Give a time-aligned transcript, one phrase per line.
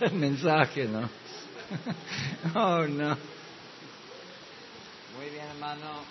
[0.00, 1.00] el mensaje, ¿no?
[2.54, 3.16] oh, no.
[5.16, 6.04] Muy bien, hermano.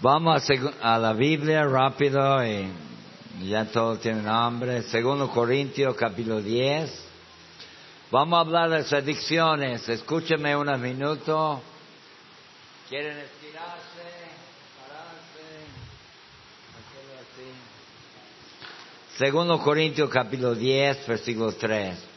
[0.00, 2.68] Vamos a, a la Biblia rápido y
[3.48, 4.82] ya todos tienen hambre.
[4.82, 7.06] Segundo Corintios, capítulo 10.
[8.10, 9.88] Vamos a hablar de las adicciones.
[9.88, 11.60] Escúcheme unos minutos.
[12.88, 14.02] ¿Quieren estirarse?
[14.80, 15.66] Pararse.
[17.18, 17.52] Así.
[19.18, 22.07] Segundo Corintios capítulo 10, versículo 3.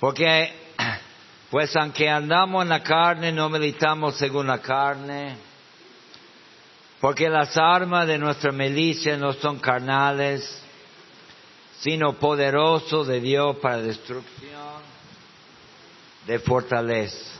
[0.00, 0.52] Porque,
[1.50, 5.36] pues aunque andamos en la carne, no militamos según la carne.
[7.00, 10.60] Porque las armas de nuestra milicia no son carnales,
[11.80, 14.80] sino poderosos de Dios para destrucción
[16.26, 17.38] de fortaleza.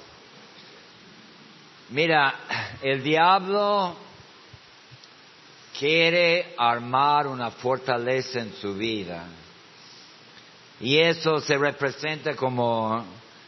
[1.90, 2.34] Mira,
[2.82, 3.96] el diablo
[5.78, 9.24] quiere armar una fortaleza en su vida.
[10.80, 13.04] Y eso se representa como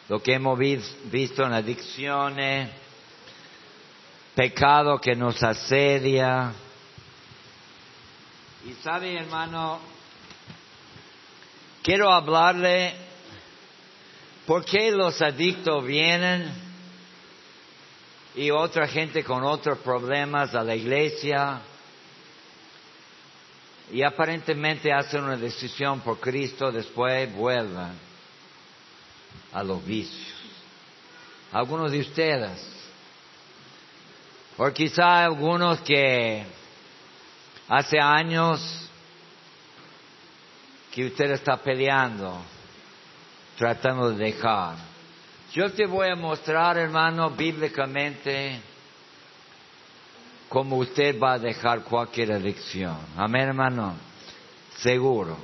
[0.08, 2.70] lo que hemos visto en adicciones,
[4.34, 6.52] pecado que nos asedia.
[8.66, 9.80] Y sabe, hermano,
[11.82, 12.94] quiero hablarle
[14.46, 16.52] por qué los adictos vienen
[18.34, 21.62] y otra gente con otros problemas a la iglesia
[23.92, 27.92] y aparentemente hacen una decisión por Cristo, después vuelven
[29.52, 30.32] a los vicios.
[31.52, 32.58] Algunos de ustedes,
[34.56, 36.42] o quizá algunos que
[37.68, 38.88] hace años
[40.90, 42.40] que usted está peleando,
[43.58, 44.76] tratando de dejar.
[45.52, 48.58] Yo te voy a mostrar, hermano, bíblicamente,
[50.52, 52.94] cómo usted va a dejar cualquier adicción.
[53.16, 53.94] Amén, hermano.
[54.82, 55.38] Seguro.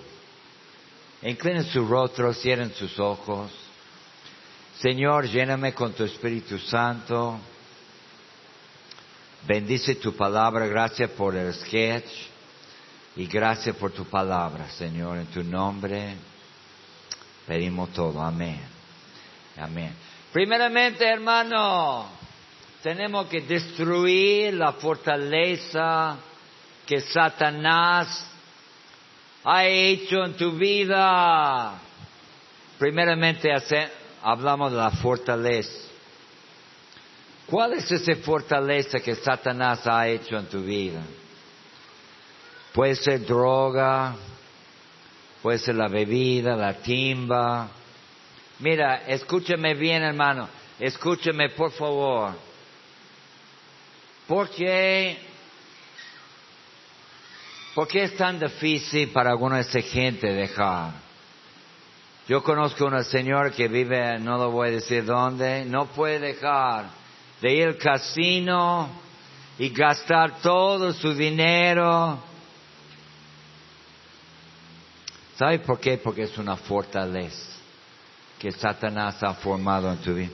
[1.22, 3.50] Inclinen su rostro, cierren sus ojos.
[4.78, 7.38] Señor, lléname con tu Espíritu Santo.
[9.46, 10.66] Bendice tu palabra.
[10.66, 12.10] Gracias por el sketch.
[13.16, 16.16] Y gracias por tu palabra, Señor, en tu nombre.
[17.46, 18.20] Pedimos todo.
[18.20, 18.60] Amén.
[19.56, 19.94] Amén.
[20.34, 22.17] Primeramente, hermano,
[22.82, 26.16] tenemos que destruir la fortaleza
[26.86, 28.24] que Satanás
[29.44, 31.74] ha hecho en tu vida.
[32.78, 33.50] Primeramente
[34.22, 35.88] hablamos de la fortaleza.
[37.46, 41.00] ¿Cuál es esa fortaleza que Satanás ha hecho en tu vida?
[42.72, 44.14] Puede ser droga,
[45.42, 47.68] puede ser la bebida, la timba.
[48.60, 50.48] Mira, escúchame bien, hermano.
[50.78, 52.47] Escúchame, por favor.
[54.28, 55.18] ¿Por qué,
[57.74, 60.92] ¿Por qué es tan difícil para alguna de esa gente dejar?
[62.28, 66.90] Yo conozco una señora que vive, no lo voy a decir dónde, no puede dejar
[67.40, 68.90] de ir al casino
[69.58, 72.22] y gastar todo su dinero.
[75.38, 75.96] ¿Sabe por qué?
[75.96, 77.56] Porque es una fortaleza
[78.38, 80.32] que Satanás ha formado en tu vida.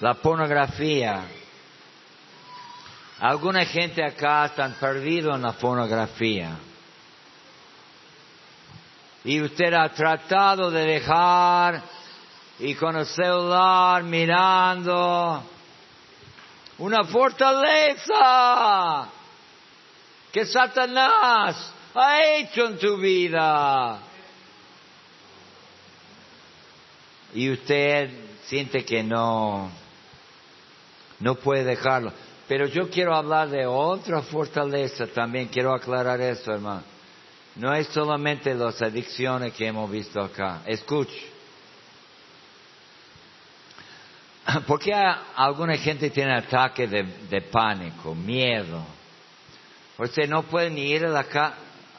[0.00, 1.24] La pornografía
[3.22, 6.58] Alguna gente acá están perdido en la pornografía.
[9.22, 11.84] Y usted ha tratado de dejar
[12.58, 15.44] y con el celular mirando
[16.78, 19.08] una fortaleza
[20.32, 24.00] que Satanás ha hecho en tu vida.
[27.34, 28.10] Y usted
[28.46, 29.70] siente que no,
[31.20, 32.12] no puede dejarlo.
[32.48, 36.82] Pero yo quiero hablar de otra fortaleza también, quiero aclarar eso, hermano.
[37.56, 40.62] No es solamente las adicciones que hemos visto acá.
[40.66, 41.30] Escuche.
[44.66, 48.84] Porque alguna gente tiene ataque de, pánico, miedo.
[49.96, 51.54] Porque no pueden ir a la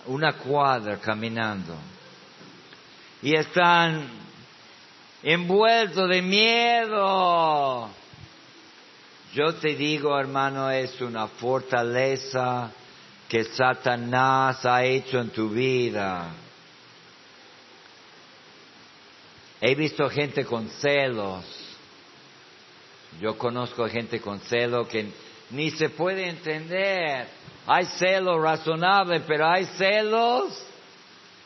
[0.07, 1.75] una cuadra caminando.
[3.21, 4.09] Y están
[5.21, 7.89] envueltos de miedo
[9.33, 12.71] yo te digo, hermano, es una fortaleza
[13.27, 16.29] que Satanás ha hecho en tu vida.
[19.59, 21.43] He visto gente con celos.
[23.19, 25.07] Yo conozco gente con celos que
[25.49, 27.27] ni se puede entender.
[27.65, 30.63] Hay celos razonables, pero hay celos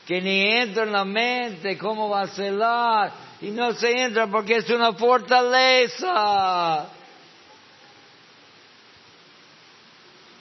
[0.05, 1.77] que ni entran en la mente.
[1.77, 3.13] ¿Cómo va a celar?
[3.39, 6.89] Y no se entra porque es una fortaleza.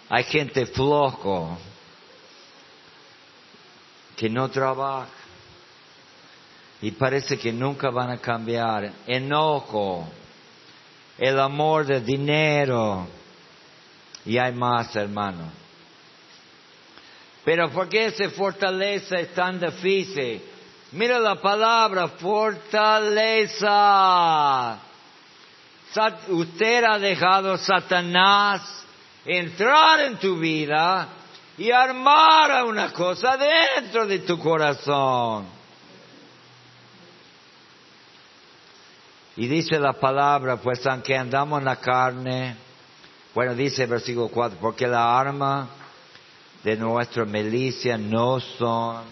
[0.09, 1.59] Hay gente flojo
[4.17, 5.09] que no trabaja.
[6.83, 8.93] y parece que nunca van a cambiar.
[9.07, 10.07] Enojo,
[11.17, 13.07] el amor del dinero
[14.27, 15.51] y hay más, hermano.
[17.45, 20.43] Pero ¿por qué esa fortaleza es tan difícil?
[20.93, 22.81] Mira la palabra fortaleza.
[26.29, 28.86] Usted ha dejado Satanás
[29.27, 31.09] entrar en tu vida
[31.59, 35.47] y armar una cosa dentro de tu corazón.
[39.37, 42.57] Y dice la palabra, pues aunque andamos en la carne,
[43.35, 45.69] bueno, dice el versículo 4, porque la arma
[46.63, 49.05] de nuestra milicia no son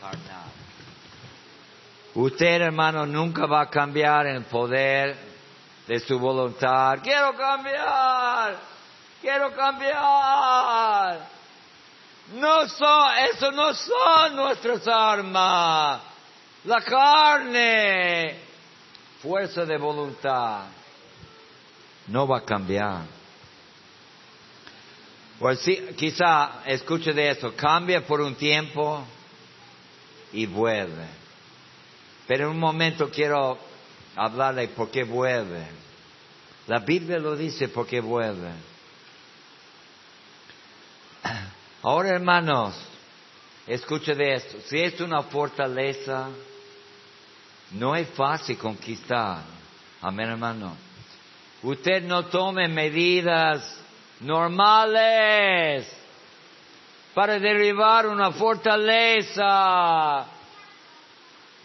[0.00, 0.50] carnal.
[2.14, 5.31] Usted, hermano, nunca va a cambiar el poder
[5.86, 6.98] de su voluntad.
[7.02, 8.58] Quiero cambiar,
[9.20, 11.28] quiero cambiar.
[12.34, 16.00] No son, eso no son nuestras armas.
[16.64, 18.36] La carne,
[19.20, 20.66] fuerza de voluntad,
[22.06, 23.02] no va a cambiar.
[25.38, 29.04] Pues sí, quizá, escuche de esto, cambia por un tiempo
[30.32, 31.06] y vuelve.
[32.28, 33.58] Pero en un momento quiero
[34.16, 35.66] hablarle por qué vuelve.
[36.66, 38.50] La Biblia lo dice por qué vuelve.
[41.82, 42.74] Ahora, hermanos,
[43.66, 44.58] escuche de esto.
[44.66, 46.28] Si es una fortaleza,
[47.72, 49.42] no es fácil conquistar.
[50.00, 50.76] Amén, hermano.
[51.62, 53.80] Usted no tome medidas
[54.20, 55.88] normales
[57.14, 60.26] para derribar una fortaleza.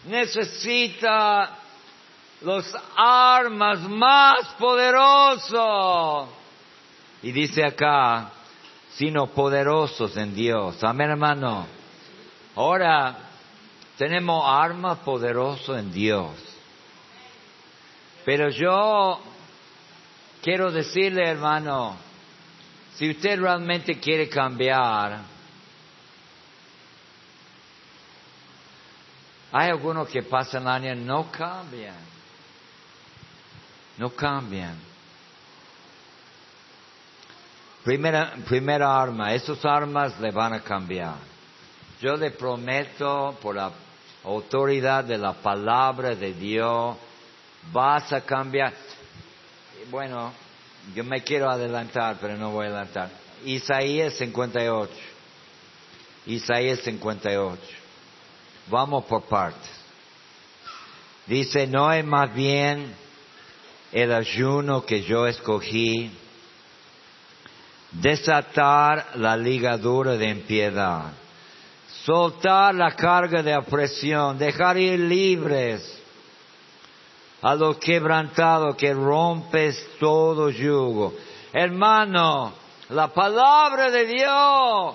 [0.06, 1.58] Necesita
[2.42, 2.64] los
[2.96, 6.28] armas más poderosos.
[7.22, 8.30] Y dice acá,
[8.94, 10.82] sino poderosos en Dios.
[10.84, 11.66] Amén, hermano.
[12.54, 13.16] Ahora,
[13.96, 16.30] tenemos armas poderosas en Dios.
[18.24, 19.20] Pero yo
[20.42, 21.96] quiero decirle, hermano,
[22.94, 25.20] si usted realmente quiere cambiar,
[29.50, 32.17] hay algunos que pasan años no cambian.
[33.98, 34.76] No cambian.
[37.84, 41.16] Primera, primera arma, esas armas le van a cambiar.
[42.00, 43.72] Yo le prometo por la
[44.24, 46.96] autoridad de la palabra de Dios,
[47.72, 48.72] vas a cambiar.
[49.90, 50.32] Bueno,
[50.94, 53.10] yo me quiero adelantar, pero no voy a adelantar.
[53.44, 54.92] Isaías 58.
[56.26, 57.60] Isaías 58.
[58.68, 59.70] Vamos por partes.
[61.26, 62.94] Dice, no es más bien
[63.92, 66.10] el ayuno que yo escogí,
[67.92, 71.12] desatar la ligadura de impiedad
[72.08, 76.02] soltar la carga de opresión, dejar ir libres
[77.42, 81.14] a lo quebrantado que rompes todo yugo.
[81.52, 82.54] Hermano,
[82.88, 84.94] la palabra de Dios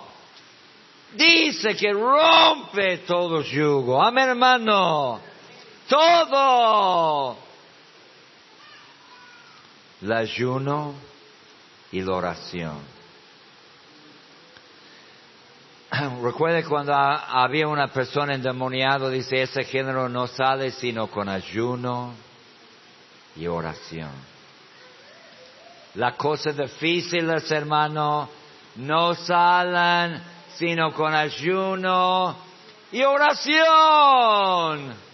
[1.15, 4.01] dice que rompe todo yugo.
[4.01, 5.19] Amén, hermano.
[5.87, 7.37] Todo.
[10.03, 10.94] El ayuno
[11.89, 12.77] y la oración.
[16.21, 22.15] Recuerde cuando había una persona endemoniada, dice, ese género no sale sino con ayuno
[23.38, 24.12] y oración.
[25.95, 28.27] Las cosas difíciles, hermano,
[28.75, 30.22] no salen
[30.57, 32.36] sino con ayuno
[32.91, 35.12] y oración.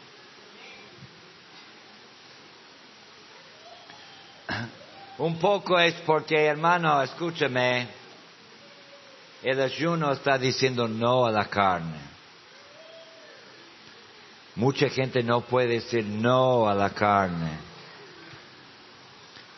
[5.20, 7.90] Un poco es porque, hermano, escúcheme,
[9.44, 12.00] el ayuno está diciendo no a la carne.
[14.56, 17.60] Mucha gente no puede decir no a la carne.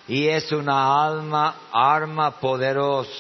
[0.08, 3.12] Y es una alma, arma poderosa.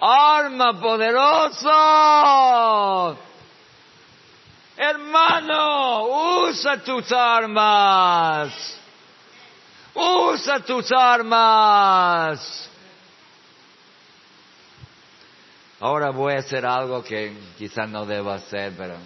[0.00, 1.76] Arma poderosa.
[4.78, 6.06] Hermano,
[6.46, 8.79] usa tus armas.
[9.94, 12.68] Usa tus armas.
[15.80, 18.96] Ahora voy a hacer algo que quizás no debo hacer, pero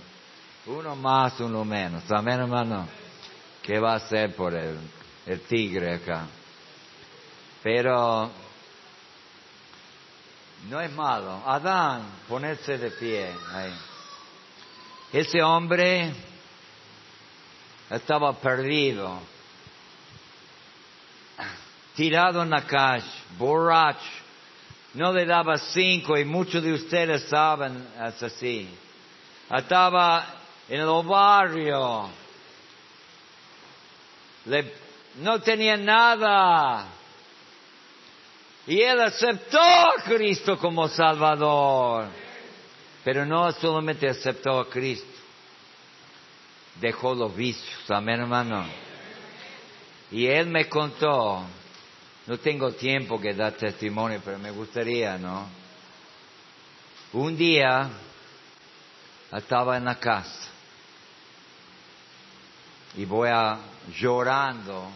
[0.66, 2.02] uno más, uno menos.
[2.10, 2.88] Amén, hermano.
[3.62, 4.78] ¿Qué va a hacer por el,
[5.26, 6.26] el tigre acá?
[7.62, 8.30] Pero
[10.68, 11.42] no es malo.
[11.46, 13.74] Adán, ponerse de pie ahí.
[15.12, 16.12] Ese hombre
[17.90, 19.20] estaba perdido,
[21.94, 24.24] tirado en la calle, borracho
[24.94, 28.68] no le daba cinco y muchos de ustedes saben así.
[29.50, 30.24] estaba
[30.68, 32.08] en el barrio,
[34.46, 34.72] le,
[35.16, 36.86] no tenía nada.
[38.66, 42.06] Y él aceptó a Cristo como Salvador.
[43.02, 45.20] Pero no solamente aceptó a Cristo,
[46.80, 48.64] dejó los vicios, amén hermano.
[50.10, 51.44] Y él me contó,
[52.26, 55.46] no tengo tiempo que dar testimonio, pero me gustaría, ¿no?
[57.12, 57.90] Un día
[59.30, 60.48] estaba en la casa
[62.96, 63.58] y voy a
[63.98, 64.88] llorando,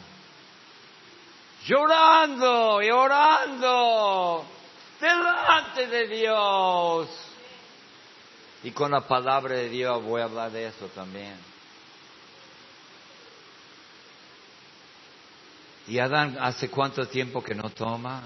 [1.66, 4.44] llorando y orando
[5.00, 7.08] delante de Dios.
[8.62, 11.47] Y con la palabra de Dios voy a hablar de eso también.
[15.88, 18.22] ¿Y Adán hace cuánto tiempo que no toma?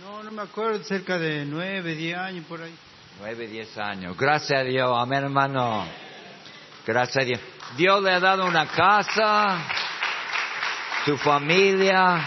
[0.00, 2.72] No, no me acuerdo, cerca de nueve, diez años por ahí.
[3.18, 4.16] Nueve, diez años.
[4.16, 5.86] Gracias a Dios, amén hermano.
[6.86, 7.40] Gracias a Dios.
[7.76, 9.58] Dios le ha dado una casa,
[11.04, 12.24] su familia.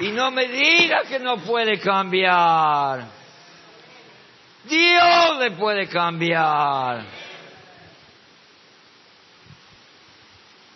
[0.00, 3.06] Y no me diga que no puede cambiar.
[4.64, 7.27] Dios le puede cambiar.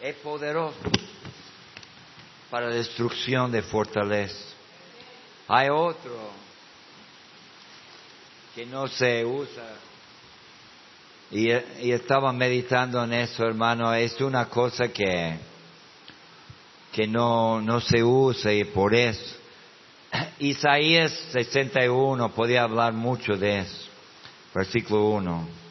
[0.03, 0.75] Es poderoso
[2.51, 4.35] para destrucción de fortaleza.
[5.47, 6.11] Hay otro
[8.53, 9.63] que no se usa.
[11.31, 11.51] Y,
[11.93, 13.95] estaba meditando en eso, hermano.
[13.95, 15.37] Es una cosa que,
[16.91, 19.37] que no, no se usa y por eso.
[20.41, 23.89] Isaías 61 podía hablar mucho de eso.
[24.53, 25.62] Versículo 1.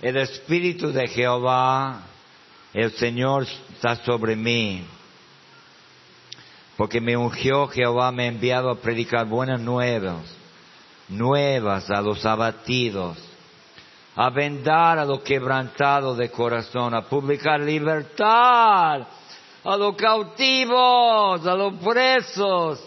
[0.00, 2.02] El Espíritu de Jehová,
[2.72, 4.86] el Señor está sobre mí,
[6.76, 10.22] porque me ungió Jehová, me ha enviado a predicar buenas nuevas,
[11.08, 13.18] nuevas a los abatidos,
[14.14, 19.06] a vendar a los quebrantados de corazón, a publicar libertad
[19.64, 22.82] a los cautivos, a los presos,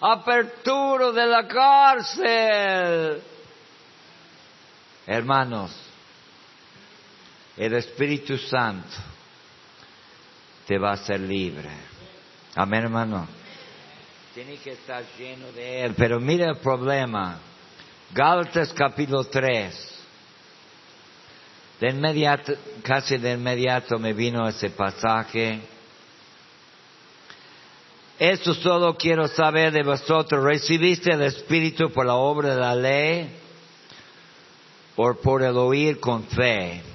[0.00, 3.22] apertura de la cárcel.
[5.06, 5.70] Hermanos,
[7.60, 8.88] el Espíritu Santo
[10.66, 11.68] te va a hacer libre.
[12.54, 13.28] Amén, hermano.
[14.32, 15.94] Tiene que estar lleno de Él.
[15.94, 17.38] Pero mira el problema.
[18.14, 20.02] Gálatas capítulo 3.
[21.80, 25.60] De inmediato, casi de inmediato me vino ese pasaje.
[28.18, 30.42] Esto solo quiero saber de vosotros.
[30.42, 33.36] ¿Recibiste el Espíritu por la obra de la ley
[34.96, 36.89] o por el oír con fe?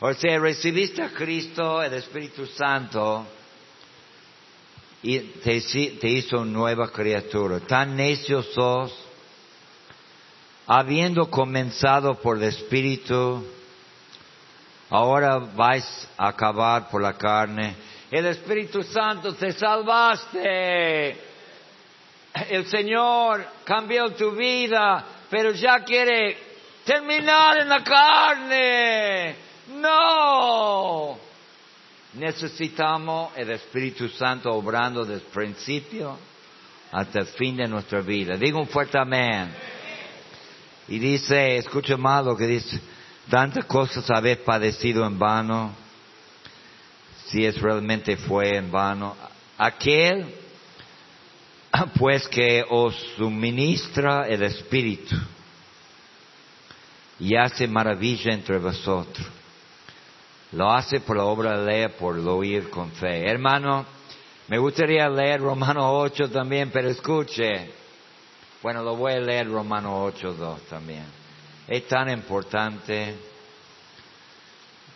[0.00, 3.26] O sea, recibiste a Cristo, el Espíritu Santo,
[5.02, 5.60] y te,
[6.00, 7.60] te hizo nueva criatura.
[7.60, 8.92] Tan necios sos,
[10.66, 13.44] habiendo comenzado por el Espíritu,
[14.90, 17.74] ahora vais a acabar por la carne
[18.10, 21.16] el Espíritu Santo te salvaste.
[22.50, 26.36] El Señor cambió tu vida, pero ya quiere
[26.84, 29.45] terminar en la carne.
[29.68, 31.18] No.
[32.14, 36.18] Necesitamos el Espíritu Santo obrando desde el principio
[36.92, 38.36] hasta el fin de nuestra vida.
[38.36, 39.52] Digo un fuerte amén.
[40.88, 42.80] Y dice, escucha más lo que dice,
[43.28, 45.74] tantas cosas habéis padecido en vano
[47.26, 49.16] si es realmente fue en vano.
[49.58, 50.26] Aquel,
[51.98, 55.16] pues que os suministra el Espíritu
[57.18, 59.26] y hace maravilla entre vosotros.
[60.52, 63.28] Lo hace por la obra de ley, por lo oír con fe.
[63.28, 63.84] Hermano,
[64.48, 67.70] me gustaría leer Romano 8 también, pero escuche.
[68.62, 71.04] Bueno, lo voy a leer Romano 8, 2 también.
[71.66, 73.14] Es tan importante.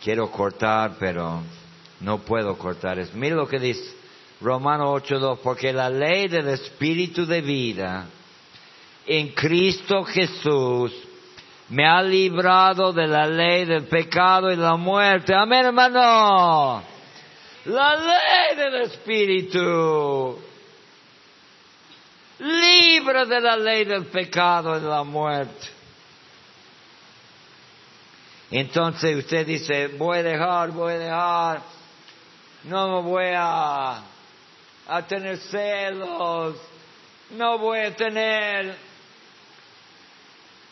[0.01, 1.41] Quiero cortar, pero
[1.99, 3.11] no puedo cortar eso.
[3.15, 3.93] Mira lo que dice
[4.39, 8.07] Romano 8.2, porque la ley del Espíritu de vida
[9.05, 10.93] en Cristo Jesús
[11.71, 15.33] me ha librado de la ley del pecado y la muerte.
[15.33, 16.83] Amén, hermano.
[17.65, 20.39] La ley del Espíritu.
[22.39, 25.67] Libra de la ley del pecado y la muerte.
[28.51, 31.61] Entonces usted dice, voy a dejar, voy a dejar
[32.63, 34.03] no me voy a,
[34.87, 36.57] a tener celos,
[37.31, 38.75] no voy a tener,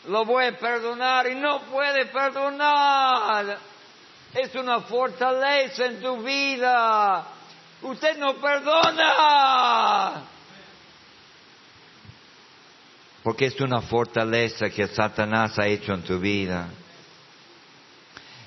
[0.06, 3.58] lo voy a perdonar y no puede perdonar.
[4.34, 7.26] Es una fortaleza en tu vida.
[7.82, 10.22] Usted no perdona.
[13.22, 16.68] porque es una fortaleza que Satanás ha hecho en tu vida.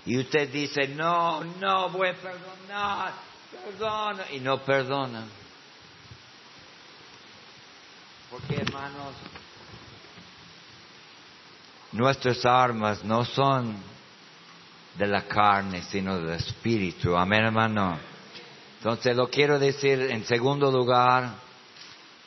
[0.05, 3.13] Y usted dice, no, no voy a perdonar,
[3.51, 5.25] perdona, y no perdona.
[8.29, 9.15] Porque hermanos,
[11.93, 13.75] nuestras armas no son
[14.97, 17.15] de la carne, sino del espíritu.
[17.15, 17.97] Amén, hermano.
[18.77, 21.35] Entonces lo quiero decir en segundo lugar,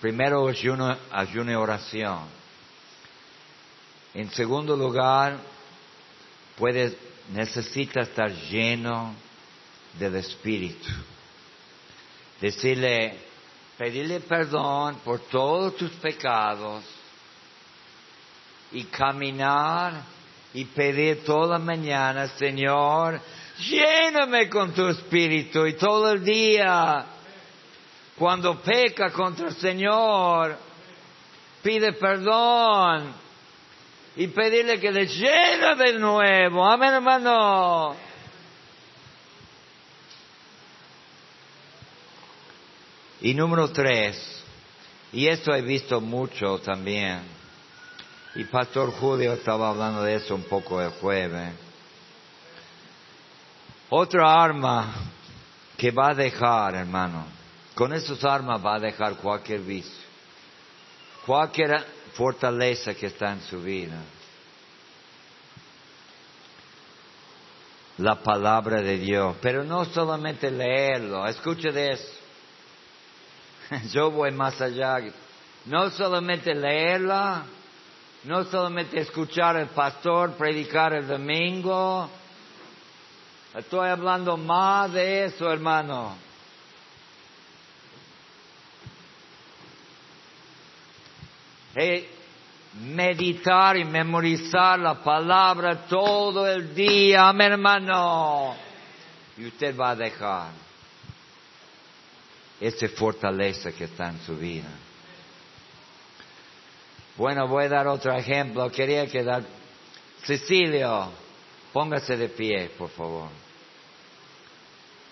[0.01, 2.21] primero ayuno, ayuno oración.
[4.15, 5.39] En segundo lugar,
[6.57, 6.97] puedes,
[7.35, 9.15] necesita estar lleno
[9.99, 10.89] del Espíritu.
[12.41, 13.19] Decirle,
[13.77, 16.83] pedirle perdón por todos tus pecados
[18.77, 20.03] y caminar
[20.53, 23.19] y pedir toda mañana, Señor,
[23.59, 27.07] lléname con tu Espíritu y todo el día.
[28.19, 30.59] Cuando peca contra el Señor,
[31.63, 33.15] pide perdón
[34.17, 36.65] y pedirle que le llene de nuevo.
[36.71, 37.97] Amén, hermano.
[43.23, 44.45] Y número tres,
[45.13, 47.36] y esto he visto mucho también,
[48.37, 51.55] y Pastor Julio estaba hablando de eso un poco el jueves.
[53.89, 54.95] Otra arma
[55.77, 57.25] que va a dejar, hermano,
[57.75, 60.05] con esas armas va a dejar cualquier vicio,
[61.25, 64.03] cualquier fortaleza que está en su vida.
[67.99, 72.13] La palabra de Dios, pero no solamente leerlo, escuche de eso.
[73.93, 74.99] Yo voy más allá.
[75.65, 77.47] No solamente leerla,
[78.27, 82.11] no solamente escuchar al pastor predicar el domingo.
[83.55, 86.27] Estoy hablando más de eso, hermano.
[92.81, 98.57] meditar y memorizar la palabra todo el día, mi hermano.
[99.37, 100.51] Y usted va a dejar
[102.61, 104.86] esa fortaleza que está en su vida.
[107.17, 108.71] Bueno, voy a dar otro ejemplo.
[108.71, 109.43] Quería que dar...
[110.25, 111.11] Cecilio,
[111.73, 113.29] póngase de pie, por favor.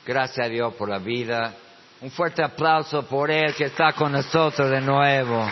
[0.05, 1.55] Gracias a Dios por la vida.
[2.01, 5.49] Un fuerte aplauso por él que está con nosotros de nuevo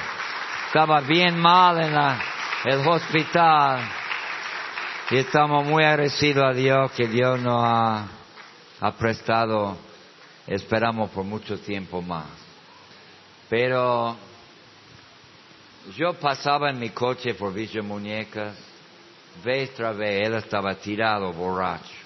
[0.72, 3.80] estaba bien mal en el hospital.
[5.10, 9.76] Y estamos muy agradecidos a Dios que Dios nos ha prestado,
[10.46, 12.24] esperamos por mucho tiempo más.
[13.50, 14.16] Pero
[15.96, 18.56] yo pasaba en mi coche por Villa Muñecas,
[19.44, 22.02] vez tras vez, él estaba tirado, borracho.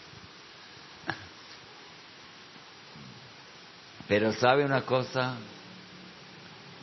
[4.08, 5.36] Pero ¿sabe una cosa?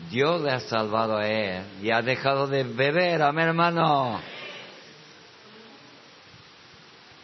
[0.10, 4.20] Dios le ha salvado a él y ha dejado de beber a mi hermano.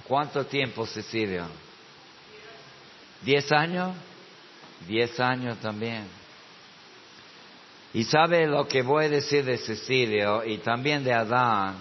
[0.08, 1.46] ¿Cuánto tiempo, Cecilio?
[3.22, 3.96] ¿Diez años?
[4.88, 6.19] Diez años también.
[7.94, 11.76] Y sabe lo que voy a decir de Cecilio y también de Adán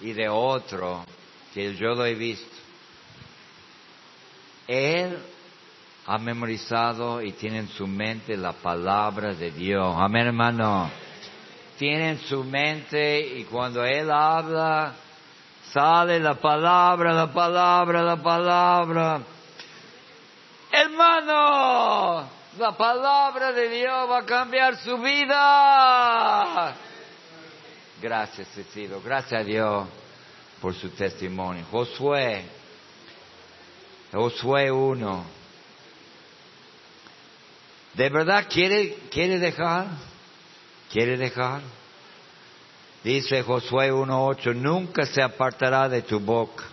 [0.00, 1.04] y de otro
[1.52, 2.54] que yo lo he visto.
[4.66, 5.18] Él
[6.06, 9.94] ha memorizado y tiene en su mente la palabra de Dios.
[9.98, 10.90] Amén, hermano.
[11.78, 14.94] Tiene en su mente y cuando Él habla,
[15.72, 19.20] sale la palabra, la palabra, la palabra.
[20.70, 26.74] Hermano, la palabra de Dios va a cambiar su vida.
[28.00, 29.00] Gracias, Cecilio.
[29.02, 29.88] Gracias a Dios
[30.60, 31.64] por su testimonio.
[31.70, 32.44] Josué,
[34.12, 35.24] Josué 1.
[37.94, 39.86] ¿De verdad quiere, quiere dejar?
[40.92, 41.62] ¿Quiere dejar?
[43.02, 46.64] Dice Josué 1.8, nunca se apartará de tu boca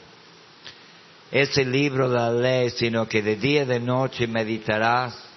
[1.31, 5.30] ese libro de la ley, sino que de día y de noche meditarás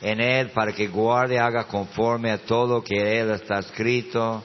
[0.00, 4.44] en él para que guarde, haga conforme a todo que él está escrito,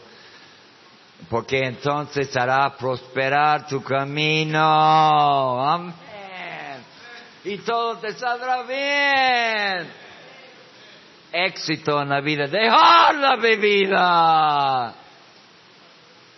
[1.30, 4.60] porque entonces hará prosperar tu camino.
[5.64, 5.94] Amén.
[7.44, 10.02] Y todo te saldrá bien
[11.32, 14.94] éxito en la vida, dejar la bebida,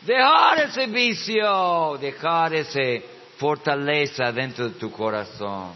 [0.01, 3.05] dejar ese vicio, dejar esa
[3.37, 5.73] fortaleza dentro de tu corazón.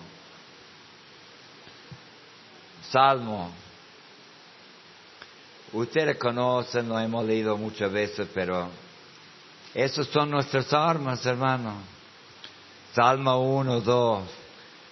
[2.91, 3.51] Salmo.
[5.73, 8.69] Ustedes conocen, lo hemos leído muchas veces, pero
[9.73, 11.73] esas son nuestras armas, hermano.
[12.93, 14.23] Salmo 1, 2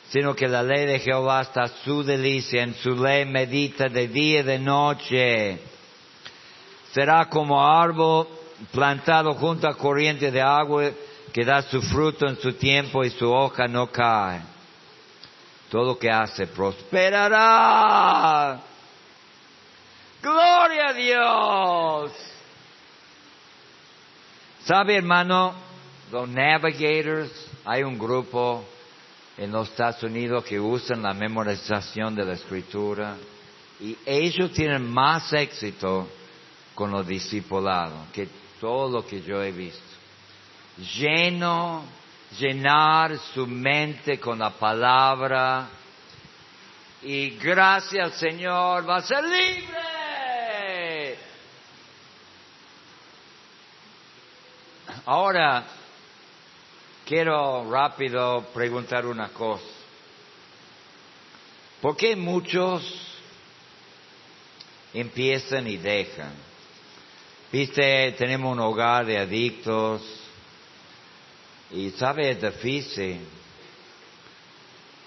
[0.10, 4.42] sino que la ley de Jehová está su delicia, en su ley medita de día
[4.42, 5.60] y de noche.
[6.92, 8.28] será como árbol
[8.72, 10.92] plantado junto a corriente de agua
[11.34, 14.42] que da su fruto en su tiempo y su hoja no cae.
[15.70, 17.40] Todo lo que hace prosperará.
[20.22, 22.12] Gloria a Dios.
[24.66, 25.54] ¿Sabe, hermano?
[26.12, 27.32] Los navigators,
[27.66, 28.64] hay un grupo
[29.38, 33.18] en los Estados Unidos que usan la memorización de la escritura
[33.80, 36.08] y ellos tienen más éxito
[36.74, 38.28] con los discipulados que
[38.60, 39.82] todo lo que yo he visto.
[40.98, 41.84] Lleno,
[42.40, 45.70] llenar su mente con la palabra
[47.02, 49.96] y gracias Señor va a ser libre.
[55.06, 55.64] Ahora,
[57.06, 59.64] quiero rápido preguntar una cosa.
[61.80, 62.82] ¿Por qué muchos
[64.94, 66.34] empiezan y dejan?
[67.52, 70.25] Viste, tenemos un hogar de adictos
[71.72, 73.20] y sabe, es difícil.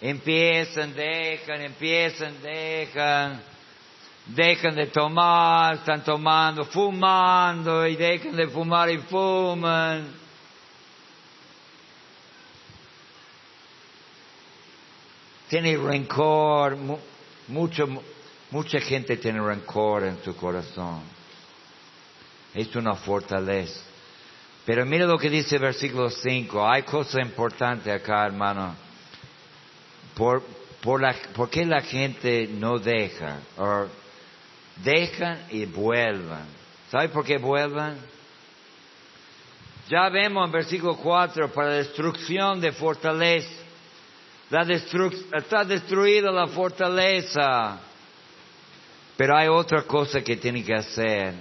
[0.01, 3.43] Empiezan, dejan, empiezan, dejan,
[4.27, 10.15] dejan de tomar, están tomando, fumando y dejan de fumar y fuman.
[15.49, 16.99] Tiene rencor, mu-
[17.49, 17.89] mucho,
[18.51, 21.01] mucha gente tiene rencor en su corazón.
[22.55, 23.81] Es una fortaleza.
[24.69, 26.69] Pero mira lo que dice el versículo 5.
[26.69, 28.75] Hay cosa importante acá, hermano.
[30.15, 30.43] Por,
[30.83, 33.39] por, la, ¿Por qué la gente no deja?
[34.77, 36.45] Dejan y vuelvan.
[36.91, 37.97] ¿Sabe por qué vuelvan?
[39.89, 43.49] Ya vemos en versículo 4, para la destrucción de fortaleza.
[44.51, 47.79] La destru- está destruida la fortaleza.
[49.17, 51.33] Pero hay otra cosa que tiene que hacer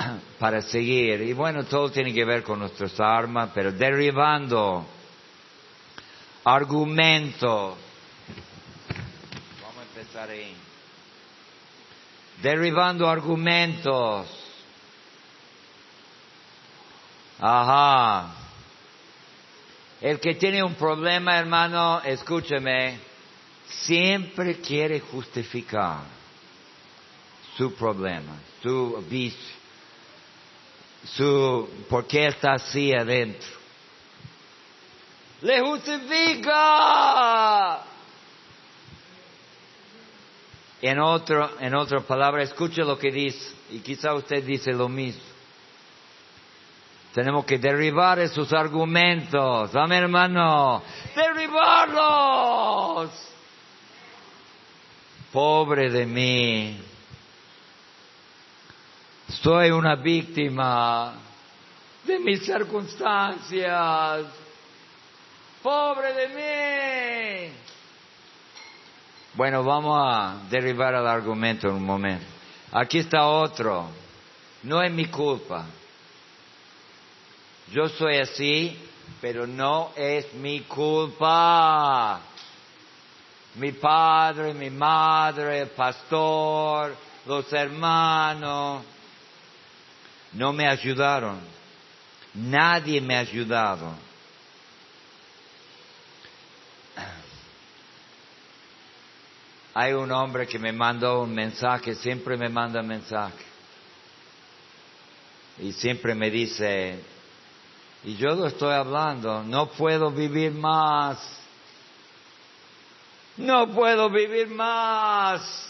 [0.38, 1.20] para seguir.
[1.22, 4.86] Y bueno, todo tiene que ver con nuestras armas, pero derribando
[6.44, 7.76] argumentos.
[9.62, 10.54] Vamos a empezar ahí.
[12.42, 14.26] Derribando argumentos.
[17.38, 18.34] Ajá.
[20.00, 22.98] El que tiene un problema, hermano, escúcheme,
[23.66, 26.04] siempre quiere justificar
[27.56, 29.59] su problema, su vicio,
[31.04, 33.48] su por qué está así adentro.
[35.42, 36.60] Le justifica.
[40.82, 45.22] En otro, en otra palabra, escuche lo que dice, y quizá usted dice lo mismo.
[47.12, 49.74] Tenemos que derribar esos argumentos.
[49.74, 50.82] Amén, hermano.
[51.14, 53.10] Derribarlos.
[55.32, 56.80] Pobre de mí.
[59.42, 61.14] Soy una víctima
[62.04, 64.26] de mis circunstancias.
[65.62, 66.28] Pobre de
[67.48, 67.52] mí.
[69.32, 72.26] Bueno, vamos a derribar el argumento en un momento.
[72.72, 73.88] Aquí está otro.
[74.64, 75.64] No es mi culpa.
[77.72, 78.78] Yo soy así,
[79.22, 82.20] pero no es mi culpa.
[83.54, 88.84] Mi padre, mi madre, el pastor, los hermanos,
[90.32, 91.40] no me ayudaron.
[92.34, 93.94] Nadie me ha ayudado.
[99.74, 103.44] Hay un hombre que me mandó un mensaje, siempre me manda mensaje.
[105.58, 106.98] Y siempre me dice,
[108.04, 111.18] y yo lo estoy hablando, no puedo vivir más.
[113.36, 115.68] No puedo vivir más.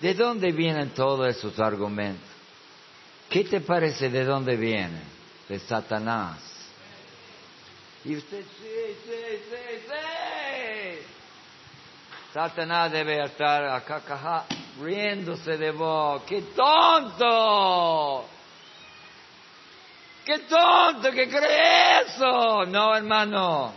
[0.00, 2.31] ¿De dónde vienen todos esos argumentos?
[3.32, 5.02] ¿Qué te parece de dónde vienen?
[5.48, 6.38] De Satanás.
[8.04, 11.06] Y usted, sí, sí, sí, sí.
[12.34, 14.44] Satanás debe estar acá, acá,
[14.78, 16.24] riéndose de vos.
[16.24, 18.26] ¡Qué tonto!
[20.26, 22.66] ¡Qué tonto que cree eso!
[22.66, 23.72] No, hermano.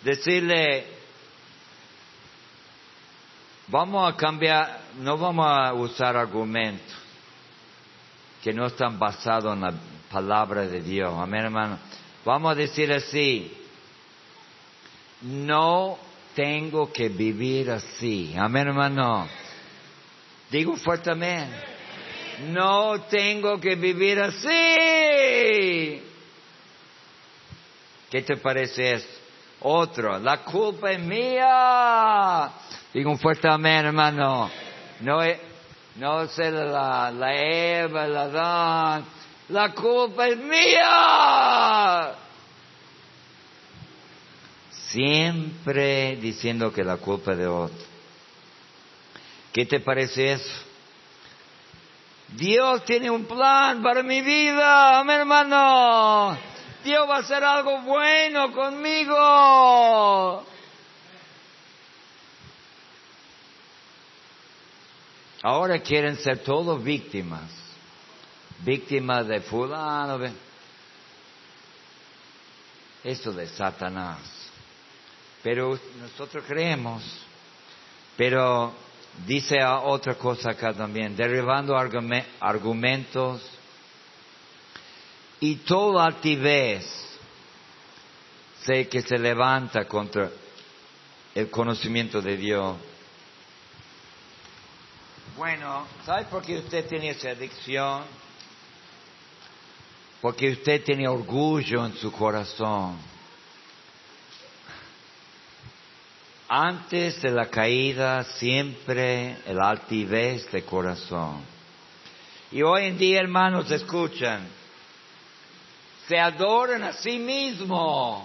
[0.00, 0.86] Decirle,
[3.68, 7.03] vamos a cambiar, no vamos a usar argumentos
[8.44, 9.72] que no están basados en la
[10.12, 11.14] palabra de Dios.
[11.16, 11.78] Amén, hermano.
[12.26, 13.50] Vamos a decir así,
[15.22, 15.98] no
[16.34, 18.34] tengo que vivir así.
[18.36, 19.26] Amén, hermano.
[20.50, 21.56] Digo fuertemente.
[22.48, 26.02] No tengo que vivir así.
[28.10, 29.08] ¿Qué te parece eso?
[29.60, 32.50] Otro, la culpa es mía.
[32.92, 34.50] Digo fuerte amén, hermano.
[35.00, 35.38] No es,
[35.96, 39.04] no sé la, la Eva, la Dan,
[39.48, 42.14] la culpa es mía.
[44.70, 47.84] Siempre diciendo que la culpa es de otro.
[49.52, 50.64] ¿Qué te parece eso?
[52.28, 56.36] Dios tiene un plan para mi vida, mi hermano.
[56.82, 60.44] Dios va a hacer algo bueno conmigo.
[65.44, 67.50] Ahora quieren ser todos víctimas.
[68.60, 70.18] Víctimas de fulano.
[73.04, 74.20] Eso de Satanás.
[75.42, 77.02] Pero nosotros creemos.
[78.16, 78.72] Pero
[79.26, 81.14] dice otra cosa acá también.
[81.14, 83.42] Derribando argumentos
[85.40, 86.86] y toda altivez
[88.62, 90.30] sé que se levanta contra
[91.34, 92.76] el conocimiento de Dios.
[95.36, 98.04] Bueno, ¿sabe por qué usted tiene esa adicción?
[100.20, 102.96] Porque usted tiene orgullo en su corazón.
[106.48, 111.44] Antes de la caída, siempre el altivez de corazón.
[112.52, 114.46] Y hoy en día, hermanos, escuchan,
[116.06, 118.22] se adoran a sí mismos.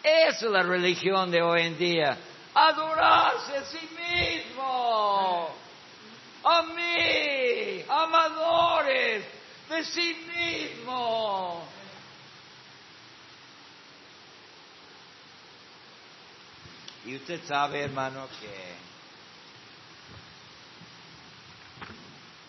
[0.00, 2.16] Esa es la religión de hoy en día.
[2.54, 5.59] Adorarse a sí mismo.
[6.52, 9.24] A mí, amadores
[9.68, 11.64] de sí mismo.
[17.06, 18.74] Y usted sabe, hermano, que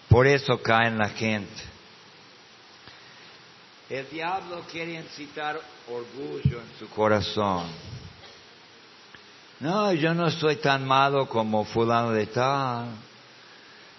[0.10, 1.62] por eso caen la gente.
[3.88, 7.68] El diablo quiere incitar orgullo en su corazón.
[9.60, 13.11] No, yo no soy tan malo como fulano de tal.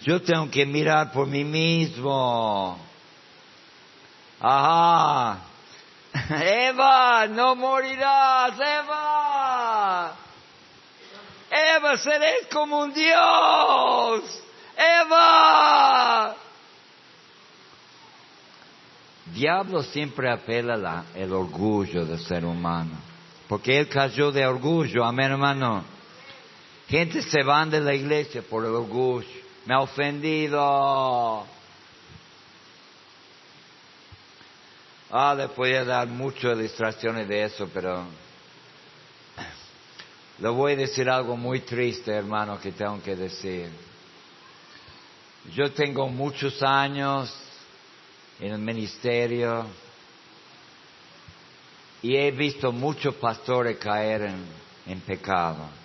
[0.03, 2.77] Yo tengo que mirar por mí mismo.
[4.39, 5.39] Ajá.
[6.43, 10.15] Eva, no morirás, Eva.
[11.49, 14.43] Eva, serás como un Dios.
[14.75, 16.35] Eva.
[19.27, 22.97] Diablo siempre apela la, el orgullo del ser humano.
[23.47, 25.85] Porque él cayó de orgullo, amén hermano.
[26.89, 29.42] Gente se van de la iglesia por el orgullo.
[29.65, 31.47] Me ha ofendido.
[35.09, 38.03] Ah, le podía dar muchas distracciones de eso, pero
[40.39, 43.69] le voy a decir algo muy triste, hermano, que tengo que decir.
[45.53, 47.33] Yo tengo muchos años
[48.39, 49.65] en el ministerio
[52.01, 54.33] y he visto muchos pastores caer
[54.87, 55.82] en pecado.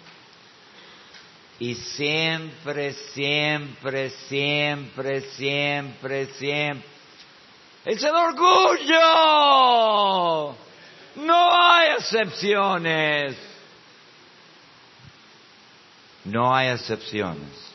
[1.61, 6.89] Y siempre, siempre, siempre, siempre, siempre.
[7.85, 9.01] Es el orgullo.
[11.17, 13.37] No hay excepciones.
[16.25, 17.69] No hay excepciones.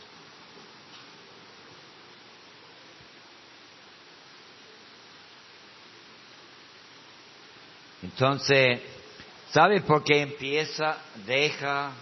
[8.02, 8.82] Entonces,
[9.52, 11.94] ¿sabe por qué empieza, deja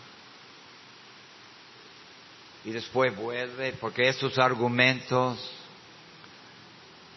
[2.65, 3.73] y después vuelve?
[3.73, 5.39] Porque esos argumentos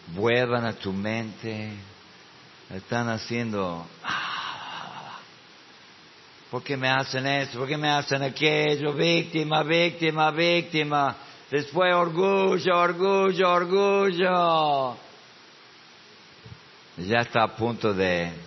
[0.07, 1.71] vuelvan a tu mente,
[2.69, 3.85] están haciendo,
[6.51, 7.59] ¿por qué me hacen eso?
[7.59, 8.93] ¿Por qué me hacen aquello?
[8.93, 11.15] Víctima, víctima, víctima.
[11.49, 14.97] Después orgullo, orgullo, orgullo.
[16.97, 18.45] Ya está a punto de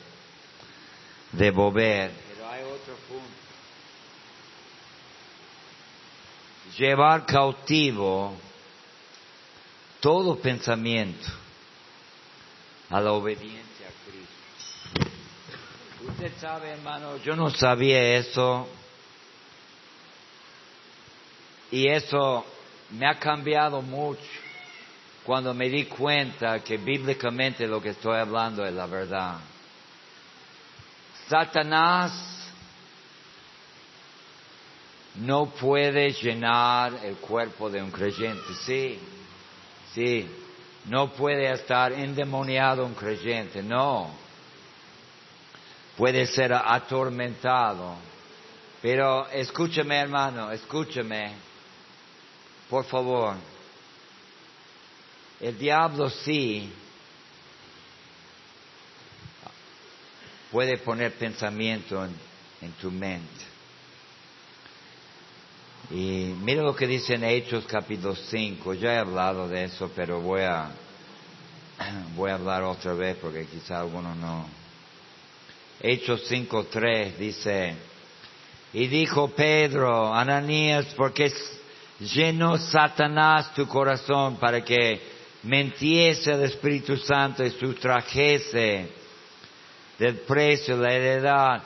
[1.33, 2.11] de volver.
[2.35, 3.25] Pero hay otro punto.
[6.79, 8.35] Llevar cautivo
[10.01, 11.29] todo pensamiento
[12.89, 15.11] a la obediencia a Cristo.
[16.09, 18.69] Usted sabe, hermano, yo no sabía eso.
[21.73, 22.47] Y eso
[22.91, 24.23] me ha cambiado mucho
[25.25, 29.39] cuando me di cuenta que bíblicamente lo que estoy hablando es la verdad.
[31.29, 32.38] Satanás
[35.21, 38.99] no puede llenar el cuerpo de un creyente, sí,
[39.95, 40.29] sí,
[40.87, 44.11] no puede estar endemoniado un creyente, no,
[45.97, 47.97] puede ser atormentado,
[48.81, 51.33] pero escúcheme hermano, escúcheme,
[52.71, 53.35] por favor,
[55.41, 56.73] el diablo sí
[60.51, 63.48] puede poner pensamiento en, tu mente.
[65.91, 68.75] Y mira lo que dice en Hechos capítulo 5.
[68.75, 70.71] Ya he hablado de eso, pero voy a,
[72.15, 74.47] voy a hablar otra vez porque quizá algunos no.
[75.81, 77.75] Hechos 5.3 dice,
[78.73, 81.33] y dijo Pedro, Ananías, porque
[82.01, 85.01] llenó Satanás tu corazón para que
[85.45, 88.91] mentiese el Espíritu Santo y sustrajese
[89.99, 91.63] del precio, la heredad.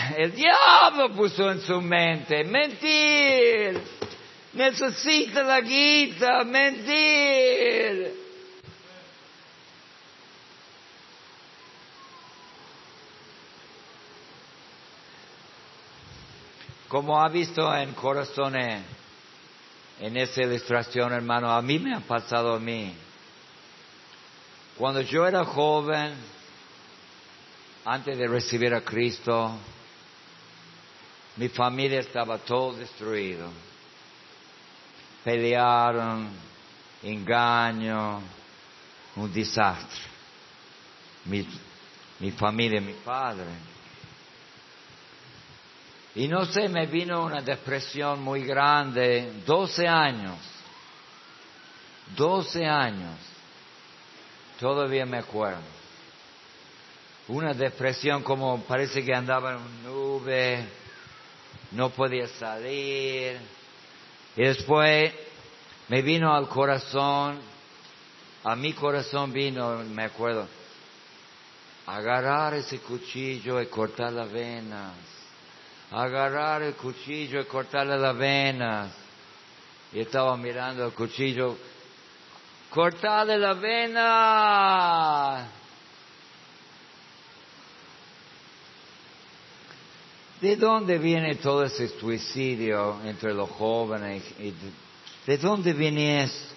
[0.16, 3.80] El diablo puso en su mente, mentir,
[4.52, 8.20] necesita la guita, mentir.
[16.88, 18.82] Como ha visto en corazones,
[20.00, 22.92] en esa ilustración, hermano, a mí me ha pasado a mí.
[24.76, 26.14] Cuando yo era joven,
[27.84, 29.56] antes de recibir a Cristo,
[31.36, 33.50] mi familia estaba todo destruido.
[35.24, 36.30] Pelearon,
[37.02, 38.22] engaño,
[39.16, 40.00] un desastre.
[41.24, 41.46] Mi,
[42.18, 43.70] mi familia, mi padre.
[46.14, 50.38] Y no sé, me vino una depresión muy grande, 12 años,
[52.16, 53.16] 12 años,
[54.58, 55.62] todavía me acuerdo.
[57.28, 60.68] Una depresión como parece que andaba en una nube,
[61.72, 63.38] no podía salir.
[64.36, 65.12] Y después
[65.88, 67.40] me vino al corazón,
[68.44, 70.46] a mi corazón vino, me acuerdo,
[71.86, 74.94] agarrar ese cuchillo y cortar las venas
[75.90, 78.92] agarrar el cuchillo y cortarle las venas.
[79.92, 81.56] Y estaba mirando el cuchillo,
[82.70, 85.48] cortarle la vena.
[90.40, 94.22] ¿De dónde viene todo ese suicidio entre los jóvenes?
[95.26, 96.54] ¿De dónde viene eso?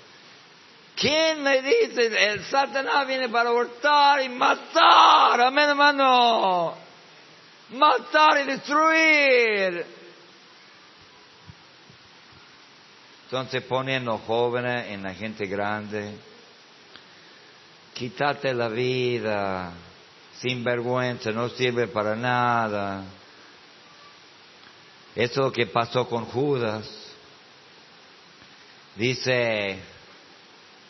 [0.96, 2.32] ¿Quién me dice?
[2.32, 5.41] El Satanás viene para abortar y matar.
[5.41, 6.84] Amén, hermano
[7.74, 9.86] matar y destruir.
[13.26, 16.13] Entonces ponen los jóvenes en la gente grande.
[17.93, 19.72] Quítate la vida,
[20.39, 23.04] sin vergüenza, no sirve para nada.
[25.15, 26.89] Eso que pasó con Judas.
[28.95, 29.80] Dice